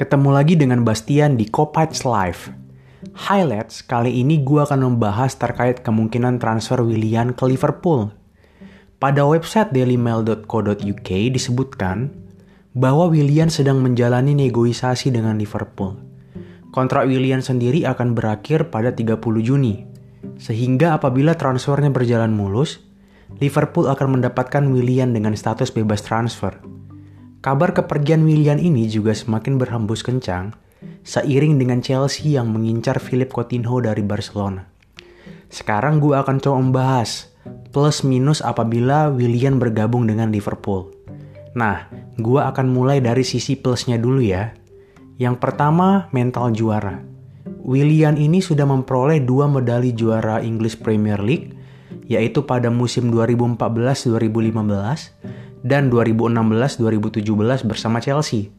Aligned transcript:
Ketemu 0.00 0.32
lagi 0.32 0.56
dengan 0.56 0.80
Bastian 0.80 1.36
di 1.36 1.44
Kopites 1.44 2.08
Live. 2.08 2.48
Highlights, 3.28 3.84
kali 3.84 4.24
ini 4.24 4.40
gue 4.40 4.64
akan 4.64 4.96
membahas 4.96 5.36
terkait 5.36 5.84
kemungkinan 5.84 6.40
transfer 6.40 6.80
Willian 6.80 7.36
ke 7.36 7.44
Liverpool. 7.44 8.08
Pada 8.96 9.28
website 9.28 9.76
dailymail.co.uk 9.76 11.10
disebutkan 11.36 12.16
bahwa 12.72 13.12
Willian 13.12 13.52
sedang 13.52 13.84
menjalani 13.84 14.32
negosiasi 14.32 15.12
dengan 15.12 15.36
Liverpool. 15.36 16.00
Kontrak 16.72 17.04
Willian 17.04 17.44
sendiri 17.44 17.84
akan 17.84 18.16
berakhir 18.16 18.72
pada 18.72 18.96
30 18.96 19.20
Juni, 19.44 19.84
sehingga 20.40 20.96
apabila 20.96 21.36
transfernya 21.36 21.92
berjalan 21.92 22.32
mulus, 22.32 22.80
Liverpool 23.36 23.84
akan 23.84 24.16
mendapatkan 24.16 24.64
Willian 24.64 25.12
dengan 25.12 25.36
status 25.36 25.68
bebas 25.68 26.00
transfer. 26.00 26.79
Kabar 27.40 27.72
kepergian 27.72 28.20
Willian 28.28 28.60
ini 28.60 28.84
juga 28.84 29.16
semakin 29.16 29.56
berhembus 29.56 30.04
kencang 30.04 30.52
seiring 31.00 31.56
dengan 31.56 31.80
Chelsea 31.80 32.36
yang 32.36 32.52
mengincar 32.52 33.00
Philip 33.00 33.32
Coutinho 33.32 33.80
dari 33.80 34.04
Barcelona. 34.04 34.68
Sekarang 35.48 36.04
gue 36.04 36.20
akan 36.20 36.36
coba 36.36 36.60
membahas 36.60 37.32
plus 37.72 38.04
minus 38.04 38.44
apabila 38.44 39.08
Willian 39.08 39.56
bergabung 39.56 40.04
dengan 40.04 40.28
Liverpool. 40.28 40.92
Nah, 41.56 41.88
gue 42.20 42.40
akan 42.44 42.68
mulai 42.68 43.00
dari 43.00 43.24
sisi 43.24 43.56
plusnya 43.56 43.96
dulu 43.96 44.20
ya. 44.20 44.52
Yang 45.16 45.40
pertama, 45.40 46.12
mental 46.12 46.52
juara. 46.52 47.00
Willian 47.64 48.20
ini 48.20 48.44
sudah 48.44 48.68
memperoleh 48.68 49.24
dua 49.24 49.48
medali 49.48 49.96
juara 49.96 50.44
English 50.44 50.76
Premier 50.76 51.24
League 51.24 51.56
yaitu 52.04 52.44
pada 52.44 52.68
musim 52.68 53.08
2014-2015 53.08 55.39
dan 55.62 55.92
2016-2017 55.92 57.68
bersama 57.68 58.00
Chelsea. 58.00 58.52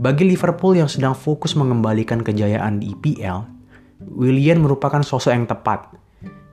Bagi 0.00 0.24
Liverpool 0.24 0.80
yang 0.80 0.88
sedang 0.88 1.12
fokus 1.12 1.52
mengembalikan 1.58 2.24
kejayaan 2.24 2.80
di 2.80 2.96
EPL, 2.96 3.44
Willian 4.08 4.64
merupakan 4.64 5.04
sosok 5.04 5.32
yang 5.36 5.44
tepat. 5.44 5.92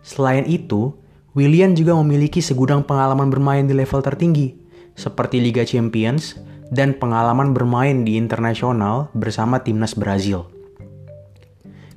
Selain 0.04 0.44
itu, 0.44 0.92
Willian 1.32 1.78
juga 1.78 1.96
memiliki 1.96 2.44
segudang 2.44 2.84
pengalaman 2.84 3.32
bermain 3.32 3.64
di 3.64 3.72
level 3.72 4.04
tertinggi, 4.04 4.52
seperti 4.98 5.40
Liga 5.40 5.64
Champions 5.64 6.36
dan 6.74 6.98
pengalaman 6.98 7.56
bermain 7.56 8.04
di 8.04 8.20
internasional 8.20 9.08
bersama 9.16 9.64
timnas 9.64 9.96
Brazil. 9.96 10.52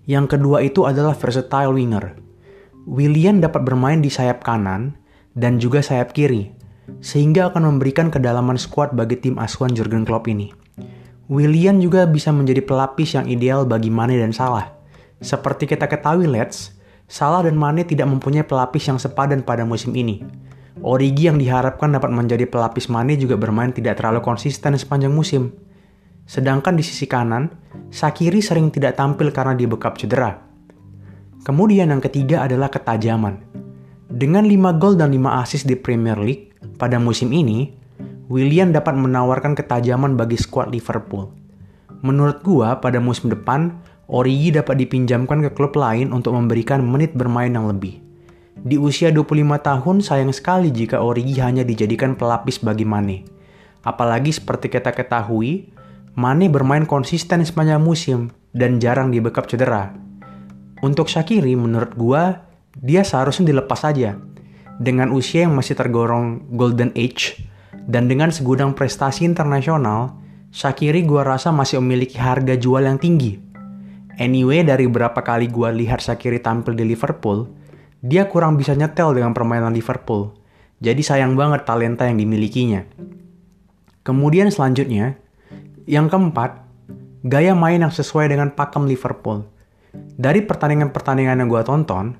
Yang 0.06 0.38
kedua 0.38 0.62
itu 0.62 0.86
adalah 0.86 1.18
versatile 1.18 1.74
winger. 1.74 2.14
Willian 2.86 3.42
dapat 3.42 3.66
bermain 3.66 3.98
di 3.98 4.10
sayap 4.10 4.42
kanan 4.46 4.98
dan 5.34 5.58
juga 5.58 5.82
sayap 5.82 6.14
kiri, 6.14 6.54
sehingga 6.98 7.54
akan 7.54 7.76
memberikan 7.76 8.10
kedalaman 8.10 8.58
skuad 8.58 8.98
bagi 8.98 9.22
tim 9.22 9.38
asuhan 9.38 9.70
Jurgen 9.70 10.02
Klopp 10.02 10.26
ini. 10.26 10.50
Willian 11.30 11.78
juga 11.78 12.10
bisa 12.10 12.34
menjadi 12.34 12.58
pelapis 12.66 13.14
yang 13.14 13.30
ideal 13.30 13.62
bagi 13.62 13.86
Mane 13.86 14.18
dan 14.18 14.34
Salah. 14.34 14.74
Seperti 15.22 15.70
kita 15.70 15.86
ketahui, 15.86 16.26
Let's, 16.26 16.74
Salah 17.06 17.46
dan 17.46 17.54
Mane 17.54 17.86
tidak 17.86 18.10
mempunyai 18.10 18.42
pelapis 18.42 18.90
yang 18.90 18.98
sepadan 18.98 19.46
pada 19.46 19.62
musim 19.62 19.94
ini. 19.94 20.26
Origi 20.82 21.30
yang 21.30 21.38
diharapkan 21.38 21.94
dapat 21.94 22.10
menjadi 22.10 22.50
pelapis 22.50 22.90
Mane 22.90 23.14
juga 23.14 23.38
bermain 23.38 23.70
tidak 23.70 24.02
terlalu 24.02 24.26
konsisten 24.26 24.74
sepanjang 24.74 25.14
musim. 25.14 25.54
Sedangkan 26.26 26.74
di 26.74 26.82
sisi 26.82 27.06
kanan, 27.06 27.50
Sakiri 27.90 28.42
sering 28.42 28.70
tidak 28.74 28.98
tampil 28.98 29.30
karena 29.30 29.54
dibekap 29.54 29.98
cedera. 29.98 30.34
Kemudian 31.46 31.90
yang 31.94 32.02
ketiga 32.02 32.46
adalah 32.46 32.70
ketajaman. 32.70 33.42
Dengan 34.10 34.42
5 34.42 34.82
gol 34.82 34.94
dan 34.98 35.14
5 35.14 35.42
assist 35.42 35.66
di 35.66 35.78
Premier 35.78 36.18
League 36.18 36.49
pada 36.80 37.00
musim 37.00 37.32
ini, 37.32 37.72
William 38.30 38.70
dapat 38.70 38.94
menawarkan 38.94 39.58
ketajaman 39.58 40.14
bagi 40.14 40.38
skuad 40.38 40.70
Liverpool. 40.70 41.32
Menurut 42.00 42.40
gua, 42.40 42.78
pada 42.80 43.02
musim 43.02 43.28
depan, 43.28 43.76
Origi 44.10 44.50
dapat 44.50 44.80
dipinjamkan 44.80 45.44
ke 45.46 45.50
klub 45.54 45.76
lain 45.78 46.10
untuk 46.10 46.34
memberikan 46.34 46.82
menit 46.82 47.14
bermain 47.14 47.52
yang 47.52 47.70
lebih. 47.70 48.02
Di 48.60 48.76
usia 48.76 49.14
25 49.14 49.56
tahun, 49.60 49.96
sayang 50.02 50.32
sekali 50.34 50.68
jika 50.74 50.98
Origi 51.00 51.38
hanya 51.38 51.62
dijadikan 51.62 52.18
pelapis 52.18 52.60
bagi 52.60 52.84
Mane. 52.84 53.24
Apalagi 53.86 54.34
seperti 54.34 54.68
kita 54.68 54.92
ketahui, 54.92 55.72
Mane 56.18 56.50
bermain 56.50 56.84
konsisten 56.84 57.40
sepanjang 57.46 57.80
musim 57.80 58.34
dan 58.50 58.82
jarang 58.82 59.14
dibekap 59.14 59.46
cedera. 59.46 59.94
Untuk 60.82 61.06
Shakiri 61.06 61.54
menurut 61.54 61.94
gua 61.94 62.44
dia 62.76 63.06
seharusnya 63.06 63.52
dilepas 63.54 63.84
saja. 63.84 64.18
Dengan 64.80 65.12
usia 65.12 65.44
yang 65.44 65.52
masih 65.52 65.76
tergolong 65.76 66.48
golden 66.56 66.88
age 66.96 67.36
dan 67.84 68.08
dengan 68.08 68.32
segudang 68.32 68.72
prestasi 68.72 69.28
internasional, 69.28 70.16
Shakiri 70.50 71.06
gua 71.06 71.22
rasa 71.22 71.52
masih 71.54 71.78
memiliki 71.84 72.18
harga 72.18 72.56
jual 72.58 72.82
yang 72.82 72.96
tinggi. 72.96 73.38
Anyway, 74.18 74.66
dari 74.66 74.88
berapa 74.90 75.20
kali 75.20 75.46
gua 75.46 75.70
lihat 75.70 76.00
Shakiri 76.00 76.42
tampil 76.42 76.74
di 76.74 76.88
Liverpool, 76.88 77.46
dia 78.00 78.24
kurang 78.26 78.56
bisa 78.56 78.72
nyetel 78.72 79.14
dengan 79.14 79.36
permainan 79.36 79.76
Liverpool. 79.76 80.32
Jadi 80.80 81.04
sayang 81.04 81.36
banget 81.36 81.68
talenta 81.68 82.08
yang 82.08 82.16
dimilikinya. 82.16 82.82
Kemudian 84.00 84.48
selanjutnya, 84.48 85.20
yang 85.84 86.08
keempat, 86.08 86.64
gaya 87.20 87.52
main 87.52 87.84
yang 87.84 87.92
sesuai 87.92 88.32
dengan 88.32 88.50
pakem 88.56 88.88
Liverpool. 88.88 89.44
Dari 89.94 90.40
pertandingan-pertandingan 90.40 91.44
yang 91.44 91.48
gue 91.52 91.62
tonton, 91.62 92.16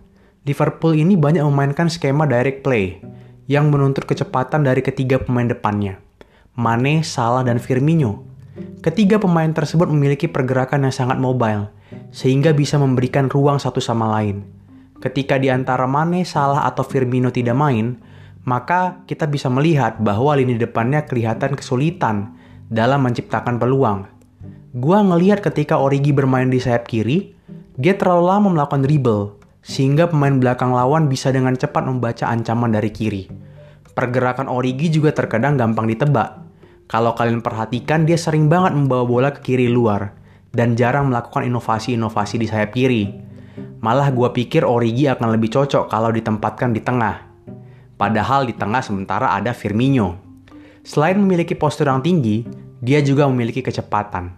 Liverpool 0.48 0.96
ini 0.96 1.20
banyak 1.20 1.44
memainkan 1.44 1.92
skema 1.92 2.24
direct 2.24 2.64
play 2.64 2.96
yang 3.44 3.68
menuntut 3.68 4.08
kecepatan 4.08 4.64
dari 4.64 4.80
ketiga 4.80 5.20
pemain 5.20 5.44
depannya, 5.44 6.00
Mane, 6.56 7.04
Salah, 7.04 7.44
dan 7.44 7.60
Firmino. 7.60 8.24
Ketiga 8.80 9.20
pemain 9.20 9.52
tersebut 9.52 9.92
memiliki 9.92 10.32
pergerakan 10.32 10.88
yang 10.88 10.96
sangat 10.96 11.20
mobile, 11.20 11.68
sehingga 12.08 12.56
bisa 12.56 12.80
memberikan 12.80 13.28
ruang 13.28 13.60
satu 13.60 13.84
sama 13.84 14.08
lain. 14.16 14.40
Ketika 15.04 15.36
di 15.36 15.52
antara 15.52 15.84
Mane, 15.84 16.24
Salah, 16.24 16.64
atau 16.64 16.88
Firmino 16.88 17.28
tidak 17.28 17.60
main, 17.60 18.00
maka 18.48 19.04
kita 19.04 19.28
bisa 19.28 19.52
melihat 19.52 20.00
bahwa 20.00 20.32
lini 20.40 20.56
depannya 20.56 21.04
kelihatan 21.04 21.52
kesulitan 21.52 22.32
dalam 22.72 23.04
menciptakan 23.04 23.60
peluang. 23.60 24.08
Gua 24.72 25.04
ngelihat 25.04 25.44
ketika 25.44 25.76
Origi 25.76 26.16
bermain 26.16 26.48
di 26.48 26.64
sayap 26.64 26.88
kiri, 26.88 27.36
dia 27.76 27.92
terlalu 27.92 28.24
lama 28.24 28.48
melakukan 28.48 28.80
dribble, 28.88 29.39
sehingga 29.70 30.10
pemain 30.10 30.34
belakang 30.34 30.74
lawan 30.74 31.06
bisa 31.06 31.30
dengan 31.30 31.54
cepat 31.54 31.86
membaca 31.86 32.26
ancaman 32.26 32.74
dari 32.74 32.90
kiri. 32.90 33.30
Pergerakan 33.94 34.50
Origi 34.50 34.90
juga 34.90 35.14
terkadang 35.14 35.54
gampang 35.54 35.86
ditebak. 35.86 36.42
Kalau 36.90 37.14
kalian 37.14 37.38
perhatikan, 37.38 38.02
dia 38.02 38.18
sering 38.18 38.50
banget 38.50 38.74
membawa 38.74 39.06
bola 39.06 39.30
ke 39.30 39.46
kiri 39.46 39.70
luar, 39.70 40.10
dan 40.50 40.74
jarang 40.74 41.14
melakukan 41.14 41.46
inovasi-inovasi 41.46 42.42
di 42.42 42.50
sayap 42.50 42.74
kiri. 42.74 43.14
Malah 43.78 44.10
gue 44.10 44.26
pikir 44.34 44.66
Origi 44.66 45.06
akan 45.06 45.38
lebih 45.38 45.54
cocok 45.54 45.86
kalau 45.86 46.10
ditempatkan 46.10 46.74
di 46.74 46.82
tengah. 46.82 47.30
Padahal 47.94 48.50
di 48.50 48.58
tengah 48.58 48.82
sementara 48.82 49.38
ada 49.38 49.54
Firmino. 49.54 50.18
Selain 50.82 51.14
memiliki 51.14 51.54
postur 51.54 51.86
yang 51.86 52.02
tinggi, 52.02 52.42
dia 52.82 52.98
juga 53.06 53.30
memiliki 53.30 53.62
kecepatan. 53.62 54.34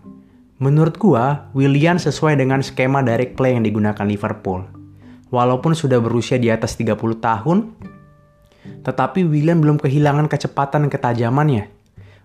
Menurut 0.60 1.00
gua, 1.00 1.48
Willian 1.56 1.96
sesuai 1.96 2.36
dengan 2.36 2.60
skema 2.60 3.00
direct 3.00 3.38
play 3.38 3.56
yang 3.56 3.64
digunakan 3.64 4.04
Liverpool. 4.04 4.81
Walaupun 5.32 5.72
sudah 5.72 5.96
berusia 5.96 6.36
di 6.36 6.52
atas 6.52 6.76
30 6.76 6.92
tahun, 7.16 7.72
tetapi 8.84 9.24
Willian 9.24 9.64
belum 9.64 9.80
kehilangan 9.80 10.28
kecepatan 10.28 10.86
dan 10.86 10.90
ketajamannya. 10.92 11.72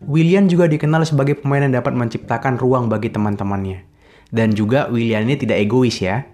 Willian 0.04 0.46
juga 0.46 0.70
dikenal 0.70 1.08
sebagai 1.08 1.40
pemain 1.40 1.64
yang 1.64 1.74
dapat 1.74 1.96
menciptakan 1.96 2.60
ruang 2.62 2.92
bagi 2.92 3.10
teman-temannya. 3.10 3.82
Dan 4.30 4.54
juga 4.54 4.92
Willian 4.92 5.26
ini 5.26 5.40
tidak 5.40 5.58
egois 5.64 6.04
ya. 6.04 6.28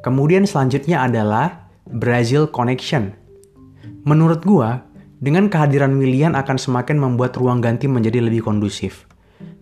Kemudian 0.00 0.46
selanjutnya 0.46 1.02
adalah 1.02 1.68
Brazil 1.90 2.46
Connection. 2.46 3.12
Menurut 4.06 4.46
gua, 4.46 4.86
dengan 5.18 5.50
kehadiran 5.50 5.98
Willian 5.98 6.38
akan 6.38 6.56
semakin 6.56 7.02
membuat 7.02 7.34
ruang 7.34 7.58
ganti 7.58 7.90
menjadi 7.90 8.22
lebih 8.22 8.46
kondusif. 8.46 9.10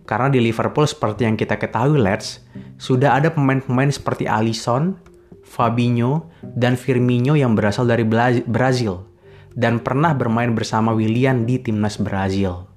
Karena 0.05 0.29
di 0.29 0.37
Liverpool 0.37 0.85
seperti 0.85 1.25
yang 1.25 1.33
kita 1.33 1.57
ketahui 1.57 1.97
Let's, 1.97 2.45
sudah 2.77 3.17
ada 3.17 3.33
pemain-pemain 3.33 3.89
seperti 3.89 4.29
Alisson, 4.29 5.01
Fabinho, 5.45 6.31
dan 6.43 6.75
Firmino 6.75 7.37
yang 7.37 7.53
berasal 7.53 7.85
dari 7.87 8.03
Brazil 8.43 9.15
dan 9.55 9.79
pernah 9.79 10.11
bermain 10.11 10.51
bersama 10.51 10.91
Willian 10.91 11.47
di 11.47 11.63
timnas 11.63 11.95
Brazil. 11.97 12.67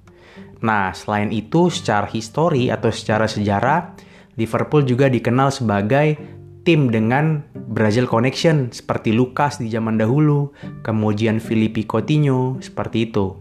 Nah, 0.63 0.95
selain 0.95 1.35
itu, 1.35 1.71
secara 1.71 2.07
histori 2.07 2.71
atau 2.71 2.91
secara 2.95 3.27
sejarah, 3.27 3.99
Liverpool 4.39 4.87
juga 4.87 5.11
dikenal 5.11 5.51
sebagai 5.51 6.19
tim 6.63 6.91
dengan 6.91 7.43
Brazil 7.55 8.07
Connection 8.07 8.71
seperti 8.71 9.11
Lucas 9.11 9.59
di 9.59 9.71
zaman 9.71 9.99
dahulu, 9.99 10.55
kemudian 10.87 11.43
Filipe 11.43 11.83
Coutinho, 11.87 12.59
seperti 12.63 13.11
itu. 13.11 13.35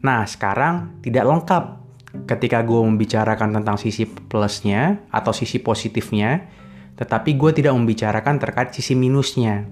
Nah, 0.00 0.24
sekarang 0.24 1.00
tidak 1.04 1.28
lengkap 1.28 1.64
ketika 2.24 2.64
gue 2.64 2.80
membicarakan 2.80 3.60
tentang 3.60 3.76
sisi 3.76 4.08
plusnya 4.08 5.04
atau 5.12 5.32
sisi 5.36 5.60
positifnya, 5.60 6.48
tetapi 6.98 7.38
gue 7.38 7.54
tidak 7.54 7.78
membicarakan 7.78 8.42
terkait 8.42 8.74
sisi 8.74 8.98
minusnya. 8.98 9.70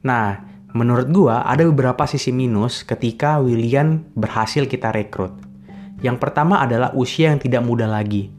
Nah, 0.00 0.40
menurut 0.72 1.12
gue 1.12 1.30
ada 1.32 1.60
beberapa 1.68 2.08
sisi 2.08 2.32
minus 2.32 2.82
ketika 2.88 3.36
William 3.44 4.00
berhasil 4.16 4.64
kita 4.64 4.88
rekrut. 4.88 5.36
Yang 6.00 6.16
pertama 6.24 6.64
adalah 6.64 6.96
usia 6.96 7.30
yang 7.30 7.40
tidak 7.40 7.60
muda 7.60 7.84
lagi. 7.84 8.32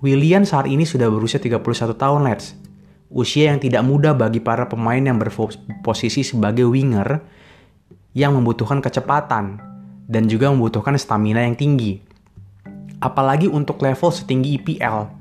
Willian 0.00 0.48
saat 0.48 0.68
ini 0.68 0.84
sudah 0.84 1.08
berusia 1.08 1.40
31 1.40 1.96
tahun, 1.96 2.20
Let's. 2.24 2.56
Usia 3.08 3.54
yang 3.54 3.62
tidak 3.62 3.86
mudah 3.86 4.12
bagi 4.12 4.42
para 4.42 4.66
pemain 4.66 5.00
yang 5.00 5.16
berposisi 5.16 6.26
sebagai 6.26 6.66
winger 6.66 7.22
yang 8.12 8.34
membutuhkan 8.36 8.80
kecepatan 8.84 9.60
dan 10.04 10.24
juga 10.26 10.52
membutuhkan 10.52 10.96
stamina 11.00 11.44
yang 11.44 11.56
tinggi. 11.56 12.02
Apalagi 13.00 13.46
untuk 13.48 13.80
level 13.80 14.10
setinggi 14.10 14.56
IPL. 14.60 15.15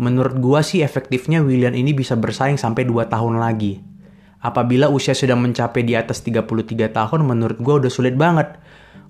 Menurut 0.00 0.40
gua 0.40 0.64
sih 0.64 0.80
efektifnya 0.80 1.44
Willian 1.44 1.76
ini 1.76 1.92
bisa 1.92 2.16
bersaing 2.16 2.56
sampai 2.56 2.88
2 2.88 3.12
tahun 3.12 3.36
lagi. 3.36 3.84
Apabila 4.40 4.88
usia 4.88 5.12
sudah 5.12 5.36
mencapai 5.36 5.84
di 5.84 5.92
atas 5.92 6.24
33 6.24 6.88
tahun, 6.88 7.20
menurut 7.28 7.60
gua 7.60 7.84
udah 7.84 7.92
sulit 7.92 8.16
banget 8.16 8.56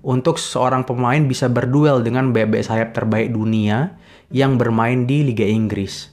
untuk 0.03 0.35
seorang 0.35 0.83
pemain 0.83 1.23
bisa 1.23 1.47
berduel 1.47 2.03
dengan 2.03 2.35
bebek 2.35 2.67
sayap 2.67 2.91
terbaik 2.91 3.31
dunia 3.31 3.95
yang 4.33 4.59
bermain 4.59 5.07
di 5.07 5.23
Liga 5.23 5.47
Inggris. 5.47 6.11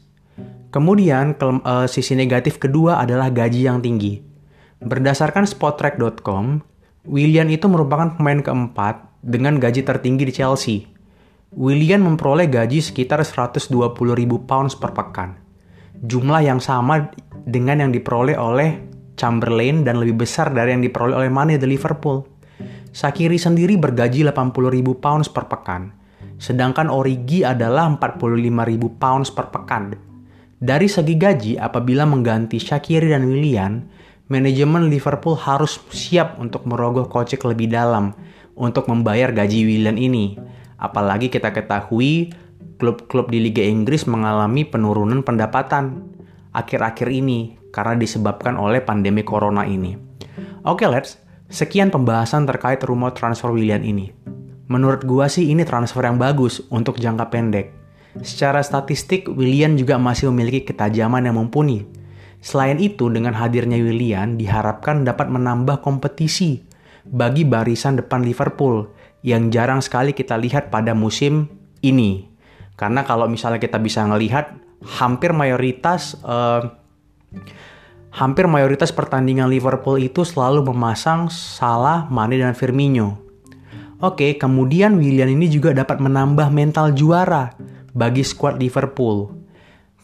Kemudian 0.69 1.34
uh, 1.40 1.88
sisi 1.88 2.12
negatif 2.12 2.60
kedua 2.60 3.00
adalah 3.00 3.32
gaji 3.32 3.64
yang 3.64 3.80
tinggi. 3.80 4.20
Berdasarkan 4.78 5.48
spottrack.com, 5.48 6.62
Willian 7.08 7.48
itu 7.48 7.66
merupakan 7.66 8.14
pemain 8.14 8.38
keempat 8.38 9.08
dengan 9.25 9.56
gaji 9.56 9.82
tertinggi 9.82 10.28
di 10.28 10.34
Chelsea. 10.36 10.97
Willian 11.48 12.04
memperoleh 12.04 12.44
gaji 12.52 12.84
sekitar 12.84 13.24
120 13.24 13.72
ribu 14.12 14.44
pounds 14.44 14.76
per 14.76 14.92
pekan. 14.92 15.40
Jumlah 15.96 16.44
yang 16.44 16.60
sama 16.60 17.08
dengan 17.48 17.80
yang 17.80 17.88
diperoleh 17.88 18.36
oleh 18.36 18.84
Chamberlain 19.16 19.80
dan 19.80 19.96
lebih 19.96 20.28
besar 20.28 20.52
dari 20.52 20.76
yang 20.76 20.84
diperoleh 20.84 21.16
oleh 21.16 21.32
Mane 21.32 21.56
di 21.56 21.64
Liverpool. 21.64 22.20
Sakiri 22.92 23.40
sendiri 23.40 23.80
bergaji 23.80 24.28
80 24.28 24.76
ribu 24.76 25.00
pounds 25.00 25.32
per 25.32 25.48
pekan, 25.48 25.88
sedangkan 26.36 26.92
Origi 26.92 27.48
adalah 27.48 27.88
45 27.96 28.68
ribu 28.68 28.92
pounds 29.00 29.32
per 29.32 29.48
pekan. 29.48 29.96
Dari 30.60 30.84
segi 30.84 31.16
gaji, 31.16 31.52
apabila 31.56 32.04
mengganti 32.04 32.60
Shakiri 32.60 33.08
dan 33.08 33.24
Willian, 33.24 33.88
manajemen 34.28 34.92
Liverpool 34.92 35.40
harus 35.40 35.80
siap 35.96 36.36
untuk 36.36 36.68
merogoh 36.68 37.08
kocek 37.08 37.40
lebih 37.48 37.72
dalam 37.72 38.12
untuk 38.58 38.90
membayar 38.90 39.32
gaji 39.32 39.64
Willian 39.64 39.96
ini. 39.96 40.57
Apalagi 40.78 41.28
kita 41.28 41.50
ketahui 41.50 42.30
klub-klub 42.78 43.28
di 43.28 43.42
Liga 43.42 43.62
Inggris 43.66 44.06
mengalami 44.06 44.62
penurunan 44.62 45.26
pendapatan 45.26 46.06
akhir-akhir 46.54 47.10
ini 47.10 47.58
karena 47.75 47.98
disebabkan 47.98 48.54
oleh 48.54 48.80
pandemi 48.80 49.26
corona 49.26 49.66
ini. 49.66 49.98
Oke, 50.62 50.86
okay, 50.86 50.88
let's 50.88 51.19
Sekian 51.48 51.88
pembahasan 51.88 52.44
terkait 52.44 52.84
rumor 52.84 53.16
transfer 53.16 53.48
Willian 53.48 53.80
ini. 53.80 54.12
Menurut 54.69 55.08
gua 55.08 55.32
sih 55.32 55.48
ini 55.48 55.64
transfer 55.64 56.04
yang 56.04 56.20
bagus 56.20 56.60
untuk 56.69 57.00
jangka 57.00 57.32
pendek. 57.32 57.72
Secara 58.20 58.60
statistik, 58.60 59.25
Willian 59.32 59.80
juga 59.80 59.96
masih 59.96 60.28
memiliki 60.28 60.69
ketajaman 60.69 61.25
yang 61.25 61.40
mumpuni. 61.40 61.88
Selain 62.44 62.76
itu, 62.76 63.08
dengan 63.08 63.32
hadirnya 63.32 63.80
Willian 63.80 64.36
diharapkan 64.36 65.08
dapat 65.08 65.32
menambah 65.32 65.80
kompetisi 65.80 66.60
bagi 67.08 67.48
barisan 67.48 67.96
depan 67.96 68.20
Liverpool 68.28 68.84
yang 69.22 69.50
jarang 69.50 69.82
sekali 69.82 70.14
kita 70.14 70.38
lihat 70.38 70.70
pada 70.70 70.94
musim 70.94 71.50
ini. 71.82 72.26
Karena 72.78 73.02
kalau 73.02 73.26
misalnya 73.26 73.58
kita 73.58 73.82
bisa 73.82 74.06
melihat 74.06 74.54
hampir 74.86 75.34
mayoritas 75.34 76.14
uh, 76.22 76.62
hampir 78.14 78.46
mayoritas 78.46 78.94
pertandingan 78.94 79.50
Liverpool 79.50 79.98
itu 79.98 80.22
selalu 80.22 80.70
memasang 80.70 81.30
Salah, 81.30 82.06
Mane, 82.10 82.38
dan 82.38 82.54
Firmino. 82.54 83.18
Oke, 83.98 84.38
kemudian 84.38 84.94
Willian 84.94 85.26
ini 85.26 85.50
juga 85.50 85.74
dapat 85.74 85.98
menambah 85.98 86.54
mental 86.54 86.94
juara 86.94 87.50
bagi 87.90 88.22
skuad 88.22 88.62
Liverpool. 88.62 89.34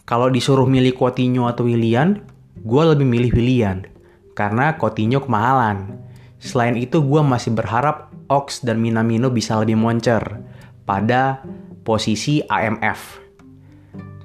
Kalau 0.03 0.29
disuruh 0.29 0.67
milih 0.67 0.99
Coutinho 0.99 1.47
atau 1.47 1.65
Willian, 1.65 2.19
gue 2.59 2.83
lebih 2.83 3.07
milih 3.07 3.31
Willian. 3.31 3.87
Karena 4.35 4.75
Coutinho 4.75 5.23
kemahalan. 5.23 6.03
Selain 6.45 6.77
itu, 6.77 7.01
gue 7.01 7.25
masih 7.25 7.57
berharap 7.57 8.13
Ox 8.29 8.61
dan 8.61 8.77
Minamino 8.77 9.33
bisa 9.33 9.57
lebih 9.57 9.81
moncer 9.81 10.21
pada 10.85 11.41
posisi 11.89 12.45
AMF. 12.45 13.25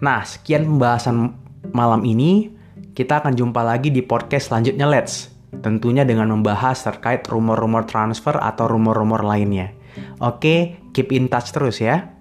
Nah, 0.03 0.27
sekian 0.27 0.67
pembahasan 0.67 1.31
malam 1.71 2.03
ini. 2.03 2.51
Kita 2.91 3.23
akan 3.23 3.31
jumpa 3.39 3.63
lagi 3.63 3.87
di 3.87 4.03
podcast 4.03 4.51
selanjutnya 4.51 4.83
Let's. 4.83 5.31
Tentunya 5.63 6.03
dengan 6.03 6.27
membahas 6.35 6.83
terkait 6.83 7.23
rumor-rumor 7.31 7.87
transfer 7.87 8.35
atau 8.35 8.67
rumor-rumor 8.67 9.23
lainnya. 9.23 9.71
Oke, 10.19 10.75
keep 10.91 11.15
in 11.15 11.31
touch 11.31 11.55
terus 11.55 11.79
ya. 11.79 12.18